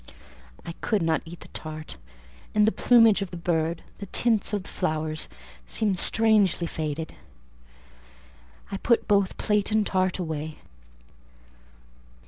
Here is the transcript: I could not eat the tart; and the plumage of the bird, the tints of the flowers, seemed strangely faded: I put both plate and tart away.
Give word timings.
I 0.65 0.71
could 0.81 1.03
not 1.03 1.21
eat 1.25 1.41
the 1.41 1.47
tart; 1.49 1.97
and 2.55 2.65
the 2.67 2.71
plumage 2.71 3.21
of 3.21 3.29
the 3.29 3.37
bird, 3.37 3.83
the 3.99 4.07
tints 4.07 4.51
of 4.51 4.63
the 4.63 4.69
flowers, 4.69 5.29
seemed 5.67 5.99
strangely 5.99 6.65
faded: 6.65 7.13
I 8.71 8.77
put 8.77 9.07
both 9.07 9.37
plate 9.37 9.71
and 9.71 9.85
tart 9.85 10.17
away. 10.17 10.57